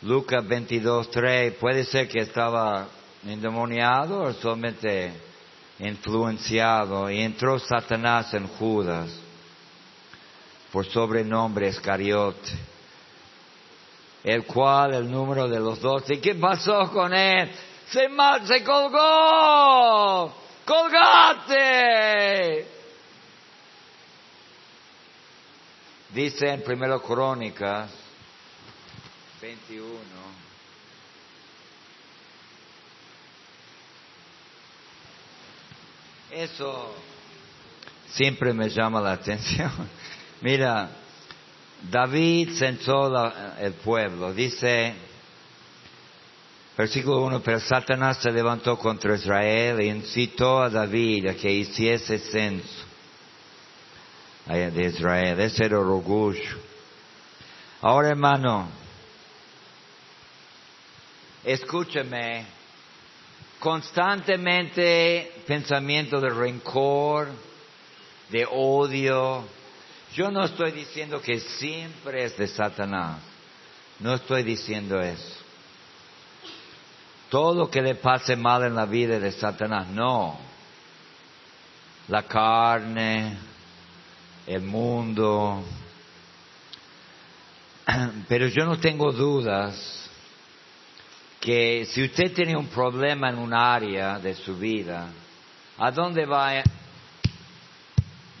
[0.02, 2.86] Lucas 22.3, puede ser que estaba
[3.26, 5.12] endemoniado o solamente
[5.78, 9.10] influenciado y entró Satanás en Judas
[10.70, 12.50] por sobrenombre Escariote,
[14.22, 16.20] el cual el número de los doce.
[16.20, 17.50] ¿Qué pasó con él?
[17.88, 18.08] Se,
[18.46, 20.34] se colgó,
[20.64, 22.04] colgate.
[26.14, 27.90] Dice en Primero Crónicas
[29.42, 29.88] 21.
[36.30, 36.94] Eso
[38.10, 39.72] siempre me llama la atención.
[40.40, 40.88] Mira,
[41.90, 43.10] David censó
[43.58, 44.32] el pueblo.
[44.32, 44.94] Dice,
[46.78, 52.20] versículo 1, pero Satanás se levantó contra Israel e incitó a David a que hiciese
[52.20, 52.83] censo
[54.46, 55.40] de Israel.
[55.40, 56.58] Ese era el orgullo.
[57.80, 58.68] Ahora, hermano,
[61.44, 62.46] escúcheme
[63.58, 67.28] constantemente pensamiento de rencor,
[68.30, 69.44] de odio.
[70.14, 73.20] Yo no estoy diciendo que siempre es de Satanás.
[74.00, 75.36] No estoy diciendo eso.
[77.30, 79.88] Todo lo que le pase mal en la vida es de Satanás.
[79.88, 80.38] No.
[82.08, 83.36] La carne,
[84.46, 85.64] el mundo.
[88.28, 90.10] Pero yo no tengo dudas
[91.40, 95.08] que si usted tiene un problema en un área de su vida,
[95.76, 96.62] ¿a dónde va,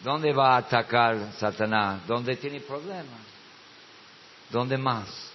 [0.02, 2.06] dónde va a atacar Satanás?
[2.06, 3.20] ¿Dónde tiene problemas?
[4.50, 5.32] ¿Dónde más?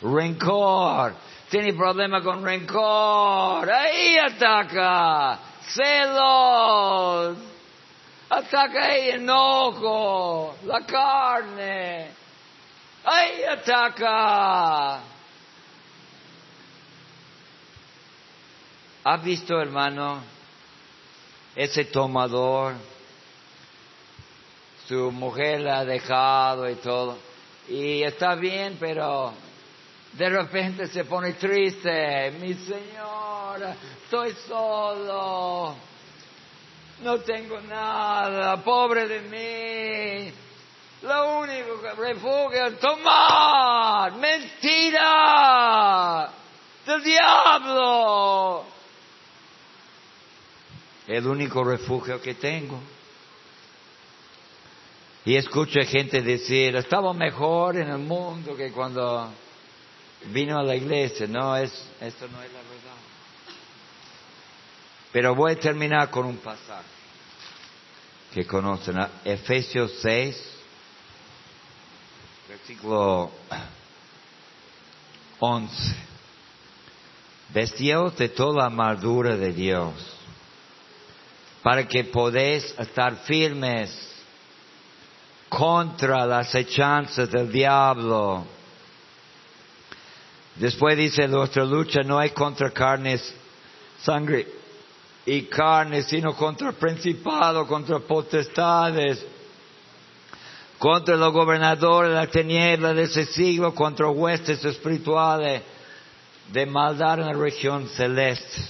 [0.00, 1.14] Rencor.
[1.50, 3.70] Tiene problema con rencor.
[3.70, 5.38] Ahí ataca.
[5.66, 7.53] Celos.
[8.36, 10.56] Ataca ahí enojo.
[10.64, 12.08] La carne.
[13.04, 15.00] Ahí ataca.
[19.04, 20.20] ¿Ha visto, hermano,
[21.54, 22.74] ese tomador?
[24.88, 27.16] Su mujer la ha dejado y todo.
[27.68, 29.32] Y está bien, pero
[30.12, 32.32] de repente se pone triste.
[32.40, 35.93] Mi señora, estoy solo.
[37.02, 38.56] No tengo nada.
[38.62, 40.32] Pobre de mí.
[41.02, 44.12] Lo único que refugio es tomar.
[44.12, 45.10] Mentira.
[46.86, 48.64] Del diablo.
[51.06, 52.80] El único refugio que tengo.
[55.26, 59.30] Y escucho gente decir, estaba mejor en el mundo que cuando
[60.26, 61.26] vino a la iglesia.
[61.26, 61.70] No, es,
[62.00, 63.13] esto no es la verdad.
[65.14, 66.88] Pero voy a terminar con un pasaje
[68.32, 70.36] que conocen, Efesios 6,
[72.48, 73.30] versículo
[75.38, 75.96] 11.
[77.50, 79.94] Vestíos de toda la armadura de Dios,
[81.62, 83.96] para que podéis estar firmes
[85.48, 88.44] contra las hechanzas del diablo.
[90.56, 93.32] Después dice, nuestra lucha no es contra carnes,
[94.02, 94.63] sangre
[95.26, 99.24] y carne, sino contra principados, contra potestades,
[100.78, 105.62] contra los gobernadores de la tiniebla de ese siglo, contra huestes espirituales
[106.52, 108.62] de maldad en la región celeste.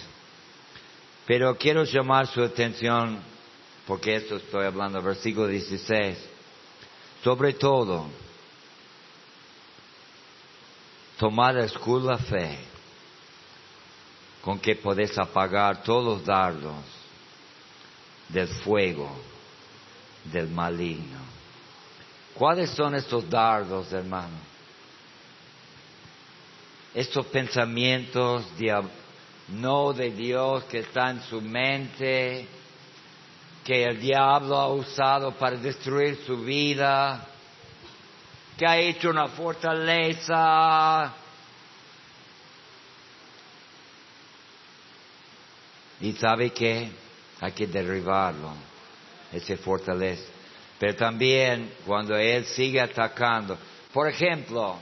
[1.26, 3.18] Pero quiero llamar su atención,
[3.86, 6.18] porque esto estoy hablando, versículo 16.
[7.24, 8.07] Sobre todo,
[11.18, 12.73] tomad escudo la fe
[14.45, 16.84] con que podés apagar todos los dardos
[18.28, 19.11] del fuego
[20.24, 21.18] del maligno.
[22.34, 24.36] ¿Cuáles son estos dardos, hermano?
[26.95, 28.45] Estos pensamientos
[29.49, 32.47] no de Dios que están en su mente,
[33.64, 37.26] que el diablo ha usado para destruir su vida,
[38.59, 41.14] que ha hecho una fortaleza
[46.05, 46.90] Y sabe que
[47.40, 48.52] hay que derribarlo,
[49.32, 50.26] ese fortaleza.
[50.78, 53.57] Pero también cuando Él sigue atacando,
[53.90, 54.76] por ejemplo,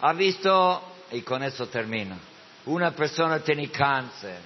[0.00, 2.18] ha visto, y con eso termino,
[2.66, 4.40] una persona tiene cáncer.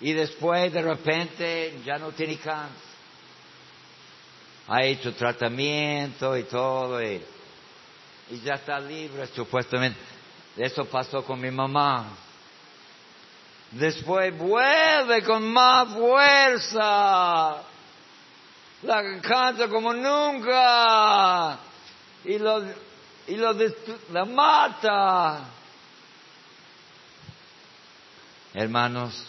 [0.00, 2.88] Y después de repente ya no tiene cáncer.
[4.68, 7.20] Ha hecho tratamiento y todo y,
[8.30, 9.98] y ya está libre supuestamente.
[10.56, 12.27] Eso pasó con mi mamá.
[13.72, 17.62] Después vuelve con más fuerza.
[18.82, 21.58] La canta como nunca.
[22.24, 22.62] Y lo,
[23.26, 23.52] y lo
[24.12, 25.40] la mata.
[28.54, 29.24] Hermanos,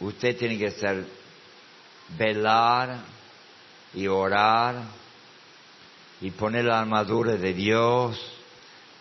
[0.00, 1.06] usted tiene que ser
[2.16, 2.98] velar
[3.92, 4.76] y orar
[6.20, 8.39] y poner la armadura de Dios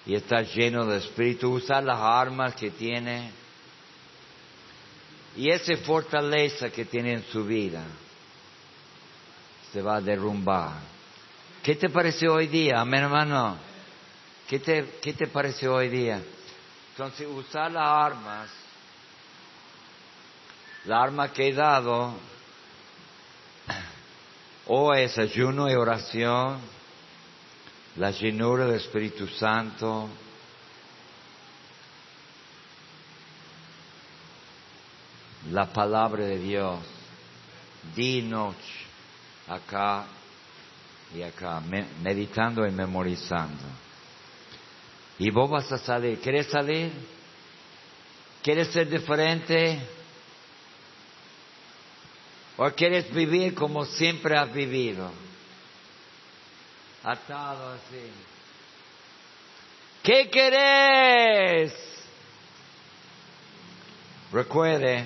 [0.10, 3.30] y está lleno de espíritu, usar las armas que tiene
[5.36, 7.84] y esa fortaleza que tiene en su vida
[9.72, 10.80] se va a derrumbar.
[11.62, 13.60] ¿Qué te pareció hoy día, amén hermano?
[14.48, 16.24] ¿Qué te, qué te pareció hoy día?
[16.94, 18.50] Entonces, usar las armas,
[20.86, 22.16] la arma que he dado,
[24.66, 26.79] o es ayuno y oración,
[28.00, 30.08] la llenura del Espíritu Santo,
[35.52, 36.80] la palabra de Dios,
[37.94, 38.86] di noche,
[39.50, 40.06] acá
[41.14, 41.62] y acá,
[42.02, 43.66] meditando y memorizando.
[45.18, 46.22] Y vos vas a salir.
[46.22, 46.94] ¿Quieres salir?
[48.42, 49.78] ¿Quieres ser diferente?
[52.56, 55.12] ¿O quieres vivir como siempre has vivido?
[57.12, 58.12] Atado así.
[60.04, 61.74] ¿Qué querés?
[64.32, 65.06] Recuerde,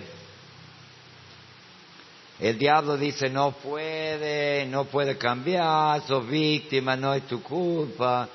[2.39, 8.29] el diablo dice no puede, no puede cambiar, sos víctima, no es tu culpa.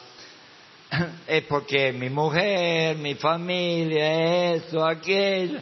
[1.26, 5.60] Es porque mi mujer, mi familia, eso, aquello.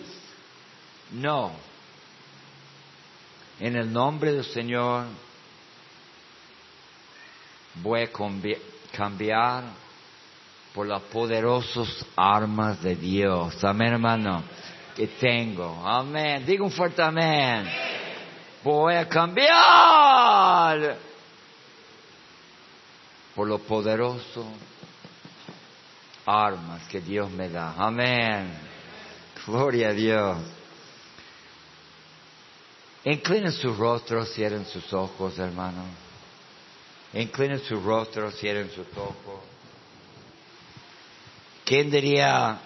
[1.11, 1.51] No.
[3.59, 5.07] En el nombre del Señor
[7.83, 8.11] voy a
[8.93, 9.65] cambiar
[10.75, 13.63] por las poderosas armas de Dios.
[13.65, 14.43] Amén, hermano.
[14.95, 15.83] Que tengo.
[15.85, 16.45] Amén.
[16.45, 17.67] Diga un fuerte amén.
[18.63, 20.97] Voy a cambiar
[23.35, 24.47] por los poderosos
[26.27, 27.75] armas que Dios me da.
[27.77, 28.51] Amén.
[29.47, 30.39] Gloria a Dios.
[33.05, 36.06] Inclinen sus rostros, cierren sus ojos, hermanos.
[37.17, 39.41] Inclinen su rostro, cierren su ojos.
[41.65, 42.59] ¿Quién diría,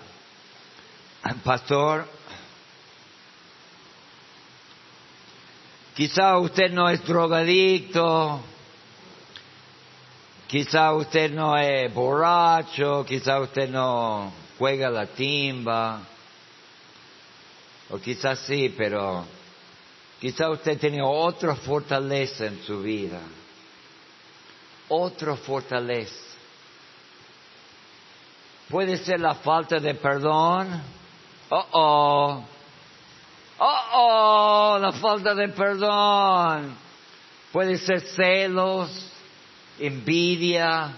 [1.43, 2.07] pastor,
[6.01, 8.41] Quizá usted no es drogadicto,
[10.47, 16.01] quizá usted no es borracho, quizá usted no juega la timba,
[17.91, 19.27] o quizás sí, pero
[20.21, 23.21] quizá usted tiene otra fortaleza en su vida,
[24.91, 26.15] otra fortaleza.
[28.69, 30.83] Puede ser la falta de perdón.
[31.49, 32.45] Oh, oh.
[33.59, 36.77] Oh, oh, la falta de perdón.
[37.53, 38.91] Puede ser celos,
[39.79, 40.93] envidia,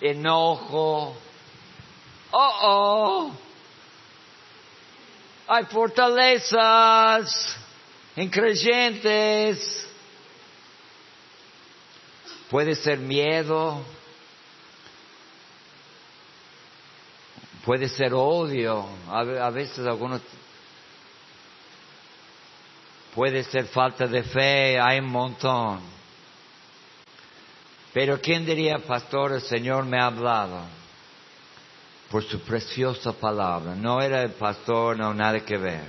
[0.00, 1.14] enojo.
[2.30, 3.32] Oh, oh.
[5.48, 7.56] Hay fortalezas
[8.16, 9.88] en creyentes.
[12.52, 13.82] Puede ser miedo.
[17.64, 18.86] Puede ser odio.
[19.08, 20.20] A veces algunos
[23.14, 25.80] Puede ser falta de fe, hay un montón.
[27.92, 30.60] Pero ¿quién diría, pastor, el Señor me ha hablado?
[32.10, 33.74] Por su preciosa palabra.
[33.74, 35.84] No era el pastor, no, nada que ver.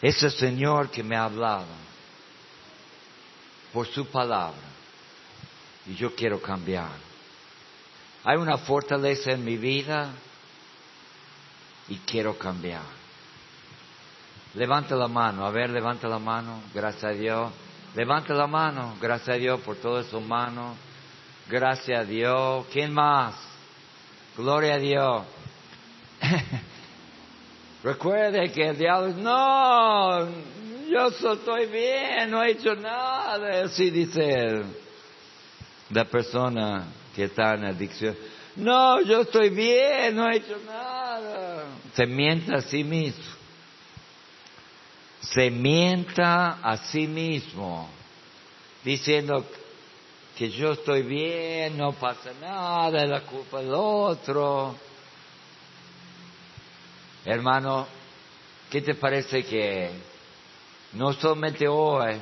[0.00, 1.91] Es el Señor que me ha hablado.
[3.72, 4.60] Por su palabra.
[5.86, 6.90] Y yo quiero cambiar.
[8.24, 10.12] Hay una fortaleza en mi vida
[11.88, 12.82] y quiero cambiar.
[14.54, 17.52] Levanta la mano, a ver, levanta la mano, gracias a Dios.
[17.94, 20.76] Levanta la mano, gracias a Dios por toda su mano.
[21.48, 22.66] Gracias a Dios.
[22.72, 23.34] ¿Quién más?
[24.36, 25.22] Gloria a Dios.
[27.82, 30.28] Recuerde que el diablo no,
[30.92, 33.64] yo estoy bien, no he hecho nada.
[33.64, 34.62] Así dice
[35.90, 38.16] la persona que está en adicción.
[38.56, 41.64] No, yo estoy bien, no he hecho nada.
[41.94, 43.42] Se miente a sí mismo
[45.22, 47.88] se mienta a sí mismo,
[48.84, 49.46] diciendo
[50.36, 54.74] que yo estoy bien, no pasa nada, es la culpa del otro.
[57.24, 57.86] Hermano,
[58.68, 59.90] ¿qué te parece que
[60.94, 62.16] no solamente hoy,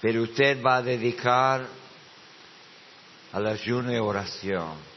[0.00, 1.66] pero usted va a dedicar
[3.32, 4.90] al ayuno y oración?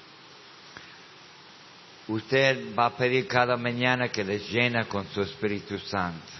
[2.07, 6.31] usted va a pedir cada mañana que les llena con su Espíritu Santo.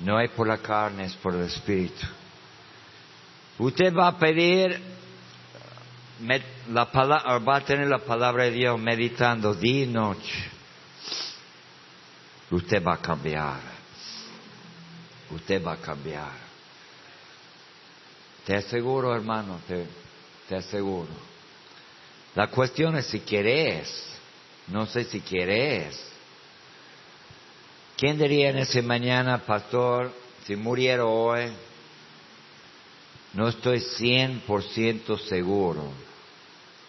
[0.00, 2.06] No es por la carne, es por el Espíritu.
[3.58, 4.78] Usted va a pedir,
[6.68, 10.50] la va a tener la palabra de Dios meditando día y noche.
[12.50, 13.60] Usted va a cambiar.
[15.30, 16.32] Usted va a cambiar.
[18.44, 19.86] Te aseguro, hermano, te,
[20.48, 21.10] te aseguro.
[22.34, 24.16] La cuestión es si quieres.
[24.68, 26.00] No sé si quieres.
[27.96, 30.12] ¿Quién diría en ese mañana, pastor,
[30.44, 31.50] si muriera hoy,
[33.32, 35.90] no estoy cien por ciento seguro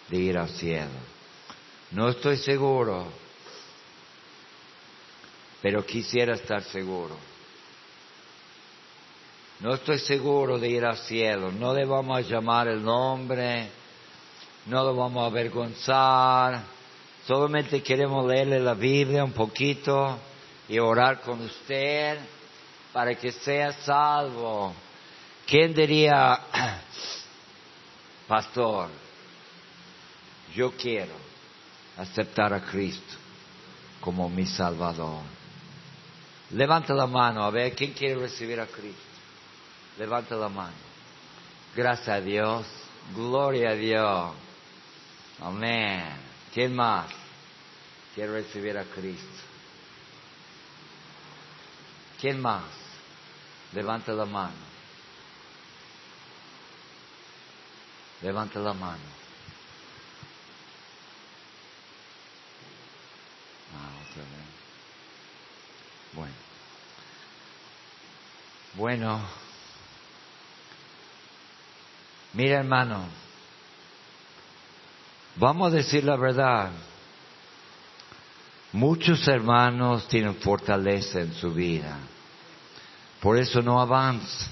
[0.09, 0.91] de ir al cielo?
[1.91, 3.07] No estoy seguro,
[5.67, 7.17] pero quisiera estar seguro.
[9.59, 11.51] No estoy seguro de ir al cielo.
[11.51, 13.69] No le vamos a llamar el nombre
[14.67, 16.61] no lo vamos a avergonzar,
[17.25, 20.19] solamente queremos leerle la Biblia un poquito
[20.67, 22.19] y orar con usted
[22.91, 24.73] para que sea salvo.
[25.45, 26.37] ¿Quién diría,
[28.27, 28.89] pastor,
[30.53, 31.13] yo quiero
[31.97, 33.15] aceptar a Cristo
[34.01, 35.36] como mi Salvador?
[36.51, 39.01] Levanta la mano, a ver, ¿quién quiere recibir a Cristo?
[39.97, 40.75] Levanta la mano.
[41.75, 42.65] Gracias a Dios.
[43.13, 44.33] Gloria a Dios.
[45.41, 46.03] Amén.
[46.53, 47.07] ¿Quién más
[48.15, 49.25] quiere recibir a Cristo?
[52.19, 52.63] ¿Quién más?
[53.73, 54.55] Levanta la mano.
[58.21, 59.03] Levanta la mano.
[63.75, 64.56] Ah.
[66.13, 66.33] Bueno.
[68.75, 69.21] Bueno.
[72.33, 73.05] Mira hermano.
[75.35, 76.71] Vamos a decir la verdad.
[78.73, 81.97] Muchos hermanos tienen fortaleza en su vida.
[83.21, 84.49] Por eso no avanzan.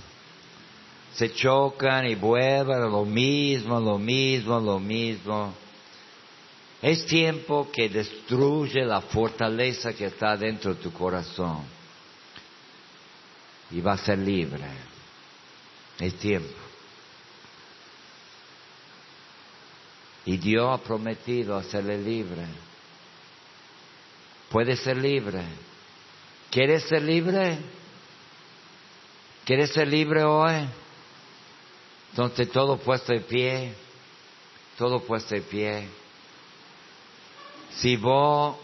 [1.14, 5.54] Se chocan y vuelven a lo mismo, lo mismo, lo mismo.
[6.86, 11.64] Es tiempo que destruye la fortaleza que está dentro de tu corazón.
[13.72, 14.68] Y va a ser libre.
[15.98, 16.54] Es tiempo.
[20.26, 22.46] Y Dios ha prometido hacerle libre.
[24.52, 25.44] puedes ser libre.
[26.52, 27.58] ¿Quieres ser libre?
[29.44, 30.68] ¿Quieres ser libre hoy?
[32.12, 33.74] Entonces todo puesto de pie,
[34.78, 36.05] todo puesto de pie.
[37.78, 38.56] Si vos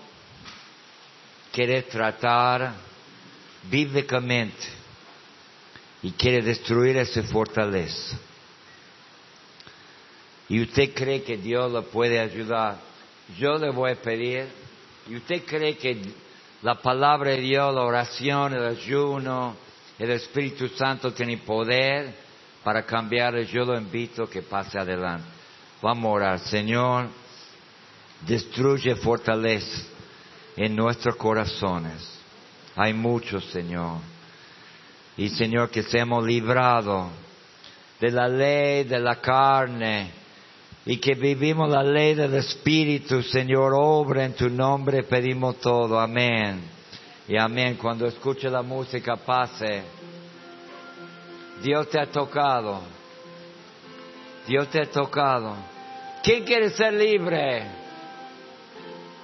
[1.52, 2.74] querés tratar
[3.70, 4.68] bíblicamente
[6.02, 8.18] y quiere destruir esa fortaleza,
[10.48, 12.78] y usted cree que Dios lo puede ayudar,
[13.38, 14.48] yo le voy a pedir,
[15.08, 16.02] y usted cree que
[16.62, 19.56] la palabra de Dios, la oración, el ayuno,
[19.98, 22.14] el Espíritu Santo tiene poder
[22.64, 25.28] para cambiar, yo lo invito a que pase adelante.
[25.82, 27.10] Vamos a orar, Señor,
[28.28, 29.84] destruye fortaleza
[30.56, 32.20] en nuestros corazones.
[32.76, 33.98] Hay muchos, Señor.
[35.18, 37.10] Y Señor, que seamos librados
[38.00, 40.12] de la ley de la carne
[40.86, 46.00] y que vivimos la ley del Espíritu, Señor, obra en tu nombre, pedimos todo.
[46.00, 46.62] Amén.
[47.28, 47.78] Y amén.
[47.80, 49.84] Cuando escuche la música, pase.
[51.62, 52.82] Dios te ha tocado.
[54.48, 55.56] Dios te ha tocado.
[56.24, 57.81] ¿Quién quiere ser libre?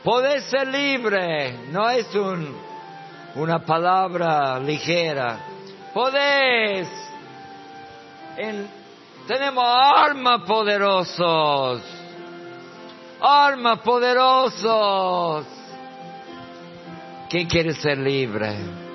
[0.08, 2.56] Poder ser libre no es un,
[3.36, 5.38] una palabra ligera.
[5.94, 6.88] Podés.
[8.38, 8.70] En,
[9.28, 11.82] tenemos armas poderosos.
[13.20, 15.46] Armas poderosos.
[17.30, 18.87] ¿Quién quiere ser libre?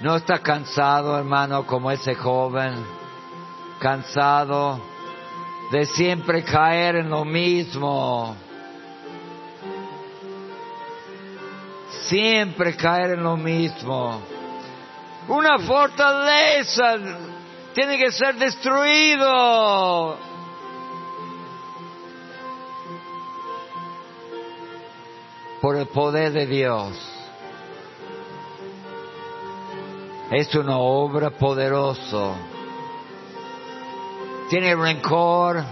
[0.00, 2.72] No está cansado, hermano, como ese joven,
[3.80, 4.80] cansado
[5.70, 8.34] de siempre caer en lo mismo.
[12.08, 14.22] Siempre caer en lo mismo.
[15.28, 16.96] Una fortaleza
[17.74, 20.16] tiene que ser destruido.
[25.60, 27.19] Por el poder de Dios.
[30.30, 32.34] Es una obra poderosa.
[34.48, 35.62] Tiene rencor,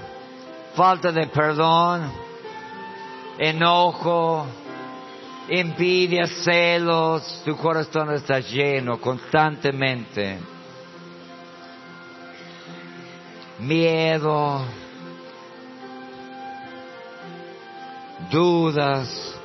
[0.75, 2.11] falta de perdón,
[3.39, 4.47] enojo,
[5.49, 7.43] envidia, celos.
[7.45, 10.39] Tu corazón está lleno constantemente.
[13.61, 14.65] Miedo,
[18.31, 19.38] dudas.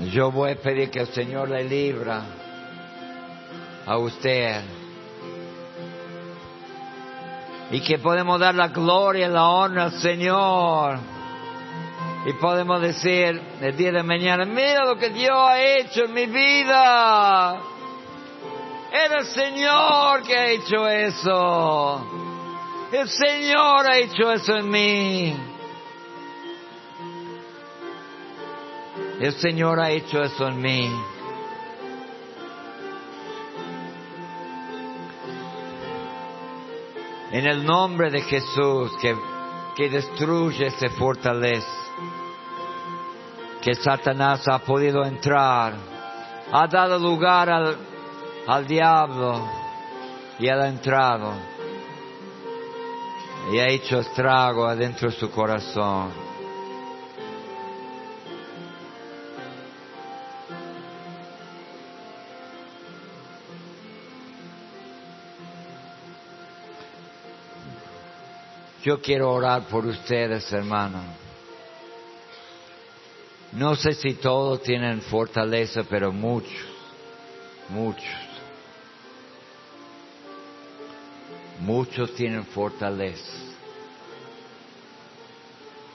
[0.00, 2.22] Yo voy a pedir que el Señor le libra
[3.86, 4.62] a usted.
[7.70, 10.98] Y que podemos dar la gloria y la honra al Señor.
[12.26, 16.26] Y podemos decir el día de mañana, mira lo que Dios ha hecho en mi
[16.26, 17.60] vida.
[18.92, 22.06] Era el Señor que ha hecho eso.
[22.92, 25.51] El Señor ha hecho eso en mí.
[29.20, 30.90] El Señor ha hecho eso en mí.
[37.30, 39.16] En el nombre de Jesús que,
[39.76, 41.66] que destruye ese fortaleza,
[43.62, 45.74] que Satanás ha podido entrar,
[46.52, 47.76] ha dado lugar al,
[48.46, 49.48] al diablo
[50.38, 51.32] y ha entrado
[53.50, 56.21] y ha hecho estrago adentro de su corazón.
[68.82, 71.04] Yo quiero orar por ustedes, hermanos.
[73.52, 76.66] No sé si todos tienen fortaleza, pero muchos,
[77.68, 78.04] muchos.
[81.60, 83.32] Muchos tienen fortaleza.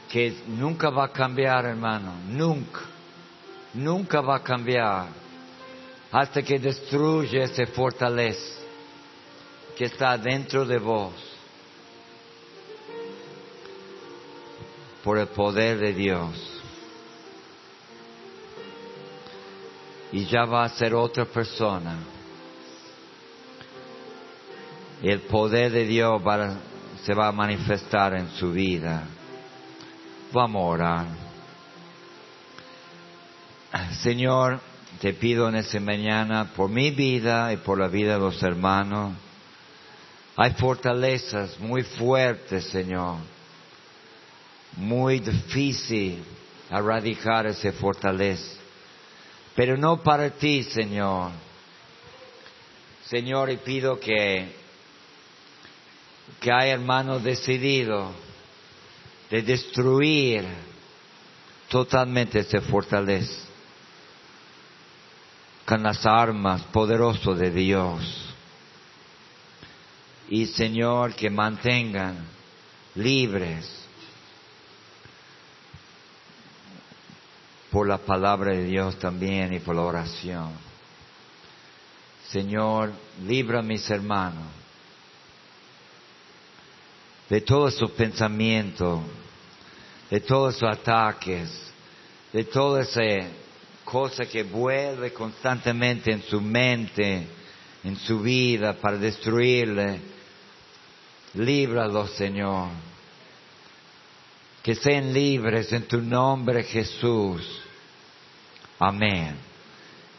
[0.10, 2.14] Que nunca va a cambiar, hermano.
[2.30, 2.82] Nunca.
[3.74, 5.08] Nunca va a cambiar.
[6.10, 8.62] Hasta que destruye esa fortaleza
[9.76, 11.27] que está dentro de vos.
[15.08, 16.34] Por el poder de Dios.
[20.12, 21.96] Y ya va a ser otra persona.
[25.02, 26.22] El poder de Dios
[27.06, 29.06] se va a manifestar en su vida.
[30.34, 31.06] Vamos a orar.
[34.02, 34.60] Señor,
[35.00, 39.14] te pido en esta mañana por mi vida y por la vida de los hermanos.
[40.36, 43.37] Hay fortalezas muy fuertes, Señor
[44.76, 46.24] muy difícil
[46.70, 48.56] erradicar esa fortaleza.
[49.56, 51.32] pero no para ti, Señor.
[53.06, 54.54] Señor, y pido que,
[56.40, 58.14] que hay hermanos decididos
[59.32, 60.46] de destruir
[61.70, 63.48] totalmente esa fortaleza
[65.66, 68.34] con las armas poderosas de Dios.
[70.30, 72.26] Y Señor, que mantengan
[72.96, 73.87] libres
[77.72, 80.52] por la palabra de Dios también y por la oración.
[82.30, 82.92] Señor,
[83.26, 84.46] libra a mis hermanos
[87.30, 89.02] de todos sus pensamientos,
[90.10, 91.50] de todos sus ataques,
[92.32, 93.02] de toda esa
[93.84, 97.28] cosa que vuelve constantemente en su mente,
[97.84, 100.00] en su vida para destruirle.
[101.34, 102.70] Líbralo, Señor.
[104.64, 107.62] Que sean libres en tu nombre, Jesús.
[108.80, 109.36] Amén.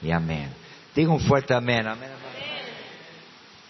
[0.03, 0.51] Y amén.
[0.95, 1.87] Diga un fuerte amén.
[1.87, 2.11] Amén.
[2.11, 2.48] amén.